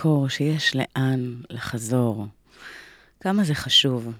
[0.00, 2.26] לזכור שיש לאן לחזור.
[3.20, 4.12] כמה זה חשוב.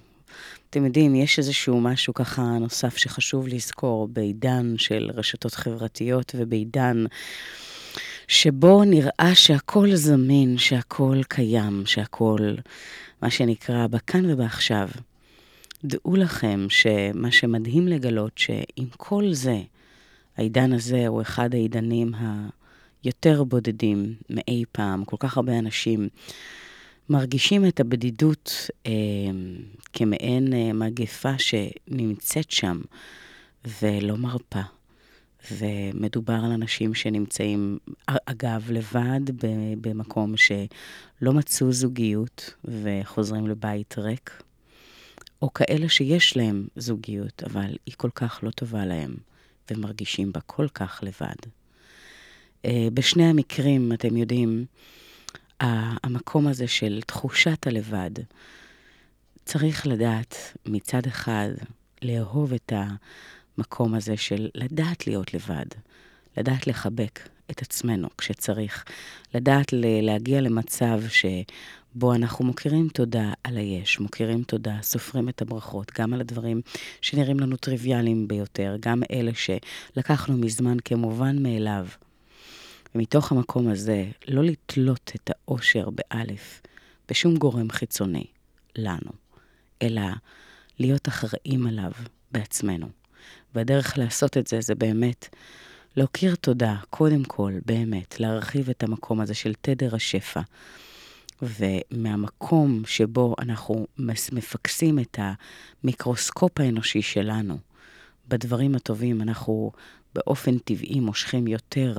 [0.69, 7.05] אתם יודעים, יש איזשהו משהו ככה נוסף שחשוב לזכור בעידן של רשתות חברתיות ובעידן
[8.27, 12.55] שבו נראה שהכל זמין, שהכל קיים, שהכל,
[13.21, 14.89] מה שנקרא, בכאן ובעכשיו.
[15.83, 19.57] דעו לכם שמה שמדהים לגלות, שעם כל זה,
[20.37, 22.13] העידן הזה הוא אחד העידנים
[23.03, 25.05] היותר בודדים מאי פעם.
[25.05, 26.09] כל כך הרבה אנשים
[27.09, 28.91] מרגישים את הבדידות אה,
[29.93, 32.81] כמעין אה, מגפה שנמצאת שם
[33.81, 34.61] ולא מרפה.
[35.51, 39.19] ומדובר על אנשים שנמצאים, אגב, לבד
[39.81, 44.43] במקום שלא מצאו זוגיות וחוזרים לבית ריק,
[45.41, 49.15] או כאלה שיש להם זוגיות, אבל היא כל כך לא טובה להם,
[49.71, 51.60] ומרגישים בה כל כך לבד.
[52.65, 54.65] אה, בשני המקרים, אתם יודעים,
[55.59, 58.11] המקום הזה של תחושת הלבד,
[59.45, 60.35] צריך לדעת
[60.65, 61.49] מצד אחד
[62.01, 65.65] לאהוב את המקום הזה של לדעת להיות לבד,
[66.37, 68.85] לדעת לחבק את עצמנו כשצריך,
[69.35, 76.13] לדעת להגיע למצב שבו אנחנו מוכירים תודה על היש, מוכירים תודה, סופרים את הברכות, גם
[76.13, 76.61] על הדברים
[77.01, 81.87] שנראים לנו טריוויאליים ביותר, גם אלה שלקחנו מזמן כמובן מאליו.
[82.95, 86.61] ומתוך המקום הזה, לא לתלות את האושר באלף
[87.09, 88.25] בשום גורם חיצוני
[88.75, 89.11] לנו,
[89.81, 90.01] אלא
[90.79, 91.91] להיות אחראים עליו
[92.31, 92.87] בעצמנו.
[93.55, 95.35] והדרך לעשות את זה, זה באמת
[95.95, 100.41] להכיר תודה, קודם כל, באמת, להרחיב את המקום הזה של תדר השפע.
[101.41, 103.87] ומהמקום שבו אנחנו
[104.31, 105.19] מפקסים את
[105.83, 107.57] המיקרוסקופ האנושי שלנו,
[108.27, 109.71] בדברים הטובים, אנחנו
[110.15, 111.97] באופן טבעי מושכים יותר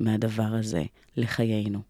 [0.00, 0.82] מהדבר הזה
[1.16, 1.82] לחיינו.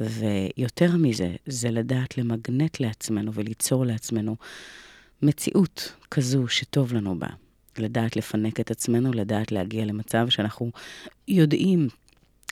[0.00, 4.36] ויותר מזה, זה לדעת למגנט לעצמנו וליצור לעצמנו
[5.22, 7.28] מציאות כזו שטוב לנו בה.
[7.78, 10.70] לדעת לפנק את עצמנו, לדעת להגיע למצב שאנחנו
[11.28, 11.88] יודעים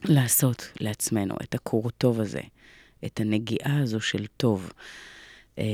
[0.05, 2.41] לעשות לעצמנו את הכור טוב הזה,
[3.05, 4.73] את הנגיעה הזו של טוב.
[5.59, 5.65] אמ,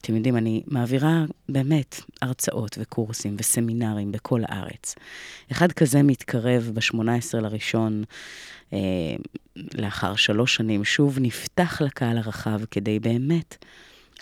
[0.00, 4.94] אתם יודעים, אני מעבירה באמת הרצאות וקורסים וסמינרים בכל הארץ.
[5.52, 8.04] אחד כזה מתקרב ב-18 לראשון,
[8.72, 8.78] אה,
[9.74, 13.64] לאחר שלוש שנים, שוב נפתח לקהל הרחב כדי באמת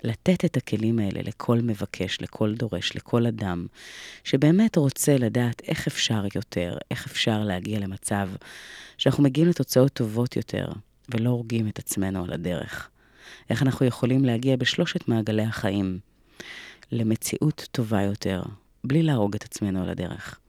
[0.03, 3.67] לתת את הכלים האלה לכל מבקש, לכל דורש, לכל אדם,
[4.23, 8.29] שבאמת רוצה לדעת איך אפשר יותר, איך אפשר להגיע למצב
[8.97, 10.67] שאנחנו מגיעים לתוצאות טובות יותר,
[11.09, 12.89] ולא הורגים את עצמנו על הדרך.
[13.49, 15.99] איך אנחנו יכולים להגיע בשלושת מעגלי החיים
[16.91, 18.43] למציאות טובה יותר,
[18.83, 20.39] בלי להרוג את עצמנו על הדרך.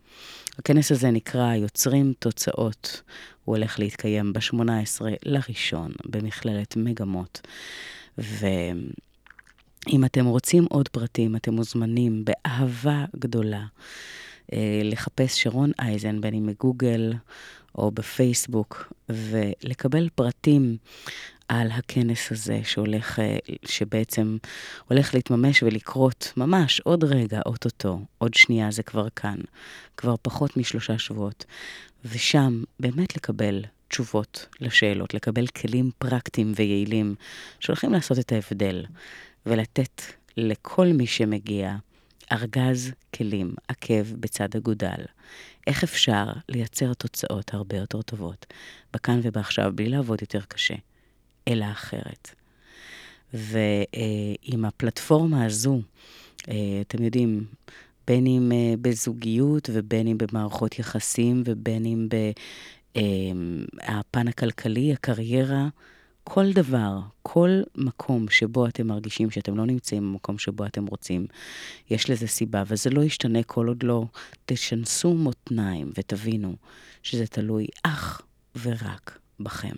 [0.59, 3.03] הכנס הזה נקרא יוצרים תוצאות.
[3.45, 7.41] הוא הולך להתקיים ב-18 לראשון במכללת מגמות.
[8.19, 8.85] ואם
[10.05, 13.65] אתם רוצים עוד פרטים, אתם מוזמנים באהבה גדולה
[14.53, 17.13] אה, לחפש שרון אייזן, בין אם מגוגל
[17.75, 20.77] או בפייסבוק, ולקבל פרטים
[21.51, 24.37] על הכנס הזה שהולך, אה, שבעצם
[24.89, 29.37] הולך להתממש ולקרות ממש עוד רגע, אוטוטו, עוד שנייה זה כבר כאן,
[29.97, 31.45] כבר פחות משלושה שבועות,
[32.05, 37.15] ושם באמת לקבל תשובות לשאלות, לקבל כלים פרקטיים ויעילים
[37.61, 38.85] שהולכים לעשות את ההבדל,
[39.47, 40.03] ולתת
[40.37, 41.77] לכל מי שמגיע
[42.33, 45.05] ארגז כלים, עקב בצד אגודל.
[45.67, 48.47] איך אפשר לייצר תוצאות הרבה יותר טובות,
[48.95, 50.75] בכאן ובעכשיו, בלי לעבוד יותר קשה.
[51.49, 52.35] אלא אחרת.
[53.35, 55.81] ועם הפלטפורמה הזו,
[56.49, 57.45] אה, אתם יודעים,
[58.07, 65.69] בין אם אה, בזוגיות ובין אם במערכות יחסים ובין אם בפן אה, הכלכלי, הקריירה,
[66.25, 71.27] כל דבר, כל מקום שבו אתם מרגישים שאתם לא נמצאים במקום שבו אתם רוצים,
[71.91, 74.05] יש לזה סיבה, וזה לא ישתנה כל עוד לא
[74.47, 76.57] תשנסו מותניים ותבינו
[77.03, 78.23] שזה תלוי אך
[78.63, 79.75] ורק בכם.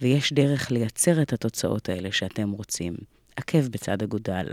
[0.00, 2.94] ויש דרך לייצר את התוצאות האלה שאתם רוצים,
[3.36, 4.46] עקב בצד אגודל,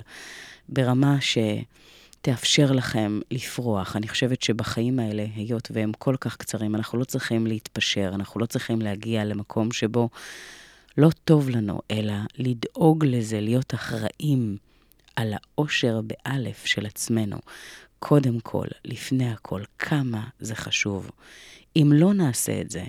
[0.69, 3.95] ברמה שתאפשר לכם לפרוח.
[3.95, 8.45] אני חושבת שבחיים האלה, היות והם כל כך קצרים, אנחנו לא צריכים להתפשר, אנחנו לא
[8.45, 10.09] צריכים להגיע למקום שבו
[10.97, 14.57] לא טוב לנו, אלא לדאוג לזה, להיות אחראים
[15.15, 17.37] על האושר באלף של עצמנו.
[17.99, 21.11] קודם כל, לפני הכל, כמה זה חשוב.
[21.75, 22.83] אם לא נעשה את זה,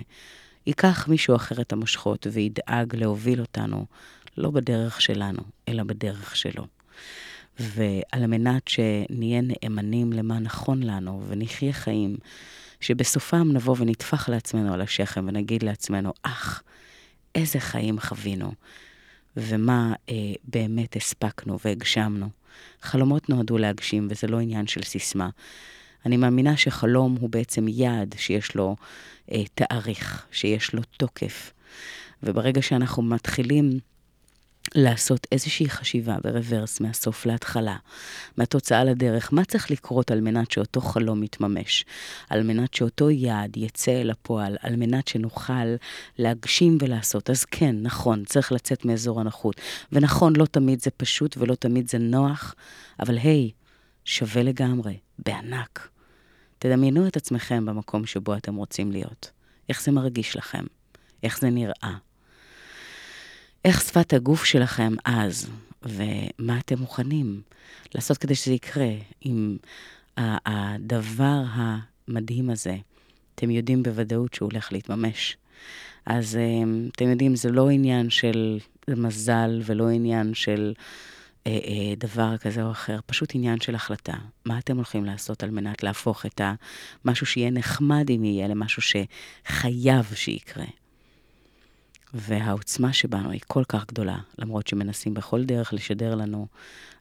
[0.69, 3.87] ייקח מישהו אחר את המושכות וידאג להוביל אותנו,
[4.37, 6.67] לא בדרך שלנו, אלא בדרך שלו.
[7.61, 12.17] ועל מנת שנהיה נאמנים למה נכון לנו ונחיה חיים,
[12.81, 16.63] שבסופם נבוא ונטפח לעצמנו על השכם ונגיד לעצמנו, אך,
[17.35, 18.53] איזה חיים חווינו,
[19.37, 20.15] ומה אה,
[20.45, 22.29] באמת הספקנו והגשמנו.
[22.83, 25.29] חלומות נועדו להגשים, וזה לא עניין של סיסמה.
[26.07, 28.77] אני מאמינה שחלום הוא בעצם יעד שיש לו
[29.33, 31.53] אה, תאריך, שיש לו תוקף.
[32.23, 33.79] וברגע שאנחנו מתחילים
[34.75, 37.77] לעשות איזושהי חשיבה ברוורס מהסוף להתחלה,
[38.37, 41.85] מהתוצאה לדרך, מה צריך לקרות על מנת שאותו חלום יתממש,
[42.31, 45.75] על מנת שאותו יעד יצא אל הפועל, על מנת שנוכל
[46.19, 47.31] להגשים ולעשות.
[47.31, 49.61] אז כן, נכון, צריך לצאת מאזור הנוחות.
[49.93, 52.55] ונכון, לא תמיד זה פשוט ולא תמיד זה נוח,
[53.01, 53.51] אבל היי,
[54.09, 55.89] שווה לגמרי, בענק.
[56.59, 59.31] תדמיינו את עצמכם במקום שבו אתם רוצים להיות.
[59.69, 60.65] איך זה מרגיש לכם?
[61.23, 61.97] איך זה נראה?
[63.65, 65.51] איך שפת הגוף שלכם אז,
[65.83, 67.41] ומה אתם מוכנים
[67.95, 68.91] לעשות כדי שזה יקרה.
[69.21, 69.57] עם
[70.17, 72.77] הדבר המדהים הזה,
[73.35, 75.37] אתם יודעים בוודאות שהוא הולך להתממש.
[76.07, 80.73] אז אה, אתם יודעים, זה לא עניין של מזל ולא עניין של
[81.97, 84.15] דבר כזה או אחר, פשוט עניין של החלטה.
[84.45, 86.41] מה אתם הולכים לעשות על מנת להפוך את
[87.05, 90.67] המשהו שיהיה נחמד אם יהיה למשהו שחייב שיקרה.
[92.15, 96.47] והעוצמה שבנו היא כל כך גדולה, למרות שמנסים בכל דרך לשדר לנו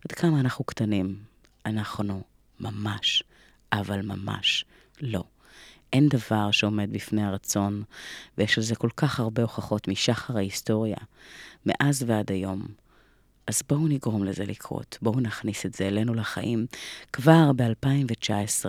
[0.06, 1.16] עד כמה אנחנו קטנים.
[1.66, 2.24] אנחנו
[2.60, 3.24] ממש,
[3.74, 4.66] אבל ממש
[5.02, 5.24] לא.
[5.94, 7.84] אין דבר שעומד בפני הרצון,
[8.38, 10.98] ויש על זה כל כך הרבה הוכחות משחר ההיסטוריה,
[11.66, 12.68] מאז ועד היום.
[13.48, 16.66] אז בואו נגרום לזה לקרות, בואו נכניס את זה אלינו לחיים.
[17.14, 18.66] כבר ב-2019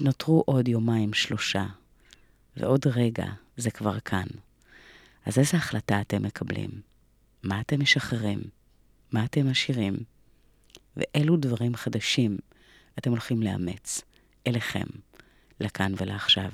[0.00, 1.66] נותרו עוד יומיים שלושה,
[2.56, 4.26] ועוד רגע זה כבר כאן.
[5.26, 6.70] אז איזה החלטה אתם מקבלים?
[7.42, 8.40] מה אתם משחררים?
[9.12, 9.96] מה אתם משאירים?
[10.96, 12.38] ואילו דברים חדשים
[12.98, 14.02] אתם הולכים לאמץ
[14.46, 14.86] אליכם,
[15.60, 16.50] לכאן ולעכשיו.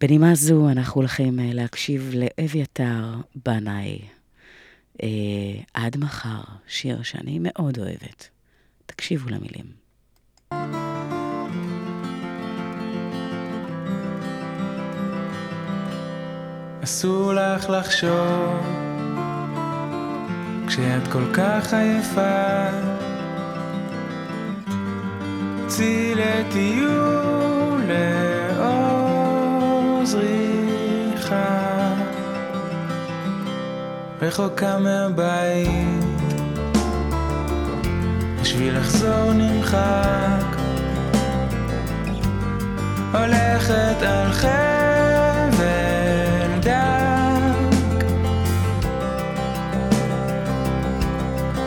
[0.00, 3.98] בנימה זו אנחנו הולכים אה, להקשיב לאביתר בנאי.
[5.02, 5.08] אה,
[5.74, 8.28] עד מחר, שיר שאני מאוד אוהבת.
[8.86, 9.82] תקשיבו למילים.
[16.84, 18.66] אסור לך לחשוב
[20.66, 22.68] כשאת כל כך עייפה
[25.66, 27.90] צאי לטיול
[34.22, 36.04] רחוקה מהבית.
[38.42, 40.56] בשביל לחזור נמחק.
[43.12, 44.52] הולכת על חבל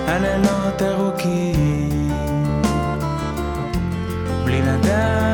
[0.07, 2.11] הלילות ארוכים,
[4.45, 5.24] בלי לדעת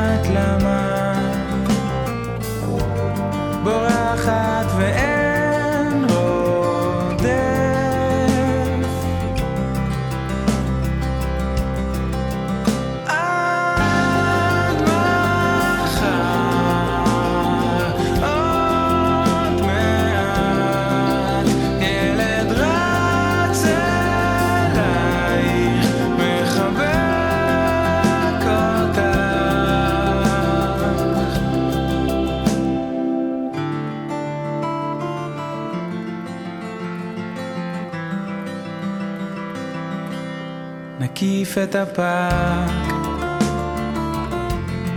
[41.52, 42.70] נקיף את הפארק,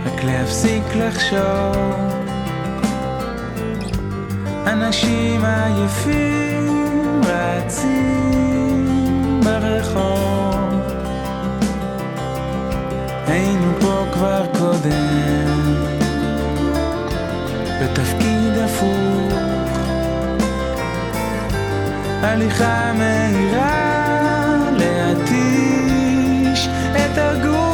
[0.06, 1.94] רק להפסיק לחשוב.
[4.66, 8.60] אנשים עייפים רצים
[9.44, 10.80] ברחוב.
[13.26, 15.74] היינו פה כבר קודם,
[17.82, 19.32] בתפקיד הפוך.
[22.22, 23.95] הליכה מהירה
[27.16, 27.65] להתיש את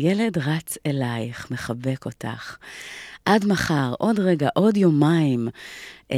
[0.00, 2.56] ילד רץ אלייך, מחבק אותך.
[3.24, 5.48] עד מחר, עוד רגע, עוד יומיים,
[6.12, 6.16] אה,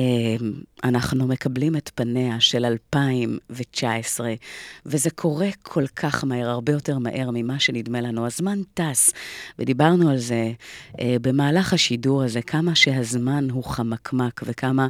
[0.84, 4.34] אנחנו מקבלים את פניה של 2019,
[4.86, 8.26] וזה קורה כל כך מהר, הרבה יותר מהר ממה שנדמה לנו.
[8.26, 9.12] הזמן טס,
[9.58, 10.52] ודיברנו על זה
[11.00, 14.88] אה, במהלך השידור הזה, כמה שהזמן הוא חמקמק, וכמה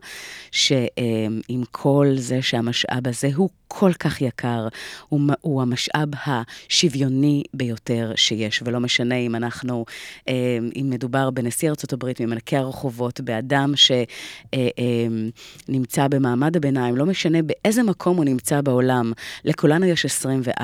[0.50, 4.68] שעם כל זה שהמשאב הזה הוא כל כך יקר,
[5.08, 9.84] הוא, הוא המשאב השוויוני ביותר שיש, ולא משנה אם אנחנו,
[10.28, 17.82] אה, אם מדובר בנשיא ארצות הברית, ממנקי הרחובות, באדם שנמצא במעמד הביניים, לא משנה באיזה
[17.82, 19.12] מקום הוא נמצא בעולם,
[19.44, 20.62] לכולנו יש 24-7.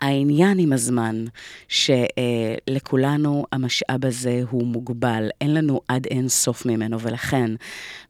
[0.00, 1.24] העניין עם הזמן,
[1.68, 7.50] שלכולנו המשאב הזה הוא מוגבל, אין לנו עד אין סוף ממנו, ולכן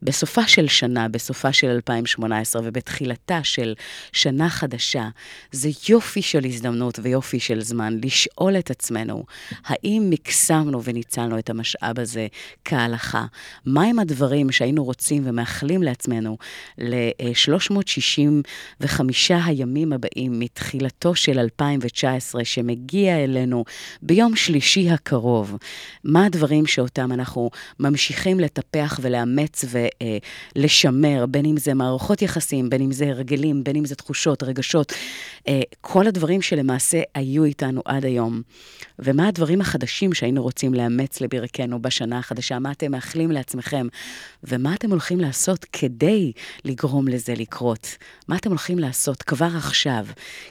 [0.03, 3.75] בסופה של שנה, בסופה של 2018 ובתחילתה של
[4.13, 5.09] שנה חדשה,
[5.53, 9.25] זה יופי של הזדמנות ויופי של זמן לשאול את עצמנו,
[9.65, 12.27] האם מקסמנו וניצלנו את המשאב הזה
[12.65, 13.25] כהלכה?
[13.67, 16.37] מהם הדברים שהיינו רוצים ומאחלים לעצמנו
[16.79, 23.65] ל-365 הימים הבאים מתחילתו של 2019, שמגיע אלינו
[24.03, 25.57] ביום שלישי הקרוב?
[26.05, 29.65] מה הדברים שאותם אנחנו ממשיכים לטפח ולאמץ
[30.57, 34.93] ולשמר, בין אם זה מערכות יחסים, בין אם זה הרגלים, בין אם זה תחושות, רגשות,
[35.49, 38.43] אה, כל הדברים שלמעשה היו איתנו עד היום.
[38.99, 42.59] ומה הדברים החדשים שהיינו רוצים לאמץ לברכנו בשנה החדשה?
[42.59, 43.87] מה אתם מאחלים לעצמכם?
[44.45, 46.33] ומה אתם הולכים לעשות כדי
[46.65, 47.97] לגרום לזה לקרות?
[48.29, 50.07] מה אתם הולכים לעשות כבר עכשיו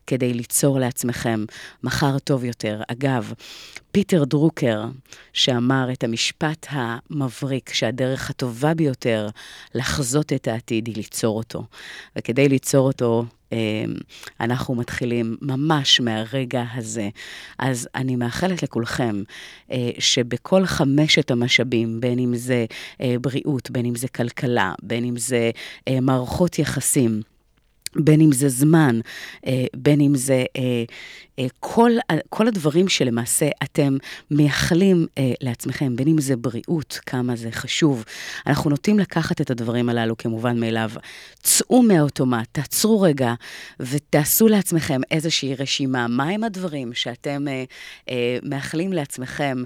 [0.07, 1.45] כדי ליצור לעצמכם
[1.84, 2.82] מחר טוב יותר?
[2.88, 3.34] אגב,
[3.91, 4.86] פיטר דרוקר,
[5.34, 9.28] שאמר את המשפט המבריק, שהדרך הטובה ביותר
[9.76, 11.63] לחזות את העתיד היא ליצור אותו.
[12.15, 13.26] וכדי ליצור אותו,
[14.39, 17.09] אנחנו מתחילים ממש מהרגע הזה.
[17.59, 19.23] אז אני מאחלת לכולכם
[19.71, 22.65] אה, שבכל חמשת המשאבים, בין אם זה
[23.01, 25.51] אה, בריאות, בין אם זה כלכלה, בין אם זה
[26.01, 27.21] מערכות יחסים,
[27.95, 28.99] בין אם זה זמן,
[29.47, 30.83] אה, בין אם זה אה,
[31.39, 31.91] אה, כל,
[32.29, 33.97] כל הדברים שלמעשה אתם
[34.31, 35.07] מייחלים
[35.41, 38.03] לעצמכם, בין אם זה בריאות, כמה זה חשוב.
[38.47, 40.91] אנחנו נוטים לקחת את הדברים הללו כמובן מאליו.
[41.43, 43.33] צאו מהאוטומט, תעצרו רגע
[43.79, 46.07] ותעשו לעצמכם איזושהי רשימה.
[46.07, 47.45] מהם הדברים שאתם
[48.43, 49.63] מאחלים לעצמכם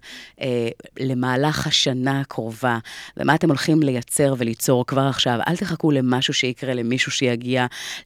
[1.00, 2.78] למהלך השנה הקרובה,
[3.18, 5.40] ומה אתם הולכים לייצר וליצור כבר עכשיו.
[5.48, 7.66] אל תחכו למשהו שיקרה, למישהו שיגיע.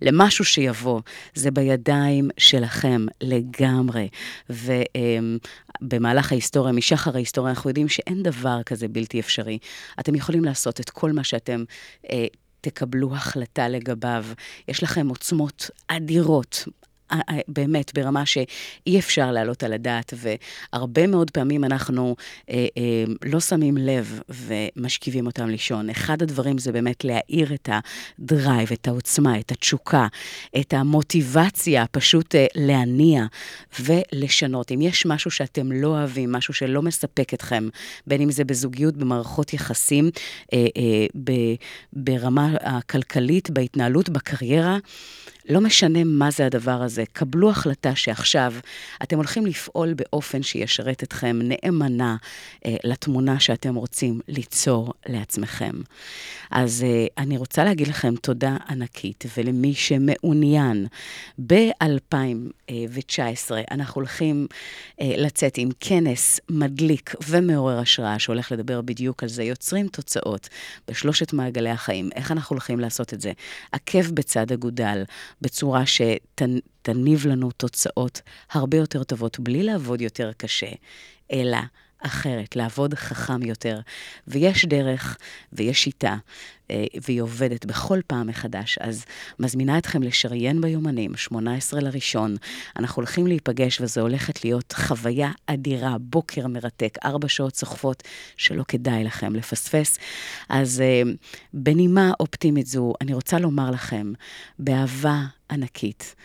[0.09, 1.01] למשהו שיבוא.
[1.35, 4.09] זה בידיים שלכם לגמרי.
[4.49, 9.57] ובמהלך ההיסטוריה, משחר ההיסטוריה, אנחנו יודעים שאין דבר כזה בלתי אפשרי.
[9.99, 11.63] אתם יכולים לעשות את כל מה שאתם...
[12.11, 12.25] אה,
[12.61, 14.25] תקבלו החלטה לגביו.
[14.67, 16.65] יש לכם עוצמות אדירות,
[17.47, 22.15] באמת, ברמה שאי אפשר להעלות על הדעת, והרבה מאוד פעמים אנחנו
[22.49, 25.89] אה, אה, לא שמים לב ומשכיבים אותם לישון.
[25.89, 30.07] אחד הדברים זה באמת להאיר את הדרייב, את העוצמה, את התשוקה,
[30.59, 33.25] את המוטיבציה, פשוט אה, להניע
[33.79, 34.71] ולשנות.
[34.71, 37.69] אם יש משהו שאתם לא אוהבים, משהו שלא מספק אתכם,
[38.07, 40.09] בין אם זה בזוגיות, במערכות יחסים,
[40.53, 41.31] אה, אה, ב,
[41.93, 44.77] ברמה הכלכלית, בהתנהלות, בקריירה,
[45.49, 48.53] לא משנה מה זה הדבר הזה, קבלו החלטה שעכשיו
[49.03, 52.15] אתם הולכים לפעול באופן שישרת אתכם נאמנה
[52.65, 55.71] אה, לתמונה שאתם רוצים ליצור לעצמכם.
[56.51, 60.87] אז אה, אני רוצה להגיד לכם תודה ענקית, ולמי שמעוניין,
[61.47, 64.47] ב-2019 אנחנו הולכים
[65.01, 70.49] אה, לצאת עם כנס מדליק ומעורר השראה, שהולך לדבר בדיוק על זה, יוצרים תוצאות
[70.87, 72.09] בשלושת מעגלי החיים.
[72.15, 73.31] איך אנחנו הולכים לעשות את זה?
[73.71, 75.03] עקב בצד אגודל.
[75.41, 75.85] בצורה
[76.81, 78.21] שתניב לנו תוצאות
[78.51, 80.71] הרבה יותר טובות, בלי לעבוד יותר קשה,
[81.31, 81.57] אלא
[81.99, 83.79] אחרת, לעבוד חכם יותר.
[84.27, 85.17] ויש דרך
[85.53, 86.17] ויש שיטה,
[86.71, 88.77] אה, והיא עובדת בכל פעם מחדש.
[88.77, 89.05] אז
[89.39, 92.35] מזמינה אתכם לשריין ביומנים, 18 לראשון.
[92.77, 98.03] אנחנו הולכים להיפגש וזו הולכת להיות חוויה אדירה, בוקר מרתק, ארבע שעות סוחפות
[98.37, 99.99] שלא כדאי לכם לפספס.
[100.49, 101.01] אז אה,
[101.53, 104.13] בנימה אופטימית זו, אני רוצה לומר לכם,
[104.59, 106.15] באהבה ענקית,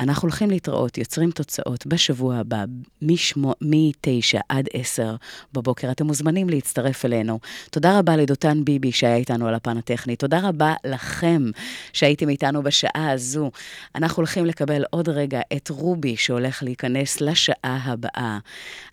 [0.00, 2.64] אנחנו הולכים להתראות, יוצרים תוצאות בשבוע הבא,
[3.02, 5.16] מ-9 עד 10
[5.52, 5.90] בבוקר.
[5.90, 7.38] אתם מוזמנים להצטרף אלינו.
[7.70, 10.16] תודה רבה לדותן ביבי שהיה איתנו על הפן הטכני.
[10.16, 11.42] תודה רבה לכם
[11.92, 13.50] שהייתם איתנו בשעה הזו.
[13.94, 18.38] אנחנו הולכים לקבל עוד רגע את רובי שהולך להיכנס לשעה הבאה.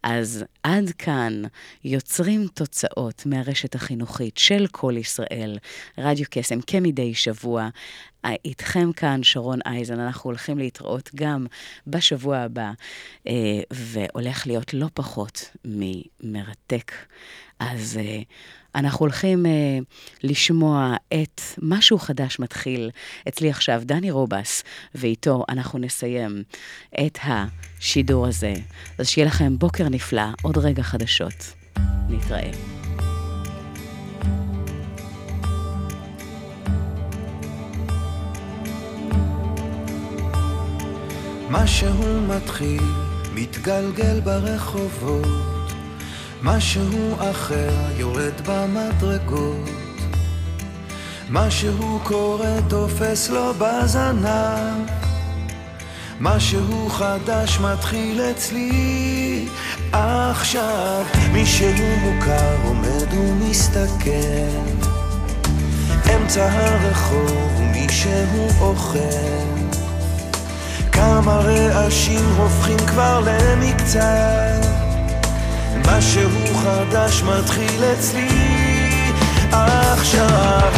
[0.03, 1.41] אז עד כאן
[1.83, 5.57] יוצרים תוצאות מהרשת החינוכית של כל ישראל,
[5.97, 7.69] רדיו קסם כמדי שבוע.
[8.45, 11.45] איתכם כאן, שרון אייזן, אנחנו הולכים להתראות גם
[11.87, 12.71] בשבוע הבא,
[13.27, 13.33] אה,
[13.71, 16.91] והולך להיות לא פחות ממרתק.
[17.59, 18.21] אז אה,
[18.75, 19.51] אנחנו הולכים אה,
[20.23, 22.89] לשמוע את משהו חדש מתחיל
[23.27, 24.63] אצלי עכשיו, דני רובס,
[24.95, 26.43] ואיתו אנחנו נסיים
[27.05, 28.53] את השידור הזה.
[28.97, 31.53] אז שיהיה לכם בוקר נפלא, עוד רגע חדשות.
[32.09, 32.51] נתראה.
[41.55, 42.83] משהו מתחיל,
[43.33, 45.73] מתגלגל ברחובות,
[46.43, 49.69] משהו אחר יורד במדרגות,
[51.29, 54.87] משהו קורה תופס לו בזנב,
[56.19, 59.45] משהו חדש מתחיל אצלי.
[59.91, 64.11] עכשיו, מישהו מוכר עומד ומסתכל,
[66.15, 69.82] אמצע הרחוב מישהו אוכל
[70.93, 74.65] כמה רעשים הופכים כבר למקצת.
[75.87, 76.29] משהו
[76.63, 78.29] חדש מתחיל אצלי.
[79.51, 80.72] עכשיו